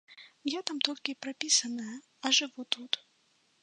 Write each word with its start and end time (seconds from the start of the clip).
Я 0.51 0.61
там 0.69 0.79
толькі 0.89 1.15
прапісаная, 1.27 1.95
а 2.23 2.37
жыву 2.43 2.61
тут. 2.77 2.91